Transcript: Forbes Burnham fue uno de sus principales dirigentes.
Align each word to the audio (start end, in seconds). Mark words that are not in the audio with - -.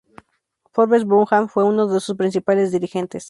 Forbes 0.71 1.05
Burnham 1.05 1.47
fue 1.47 1.63
uno 1.63 1.85
de 1.85 1.99
sus 1.99 2.17
principales 2.17 2.71
dirigentes. 2.71 3.19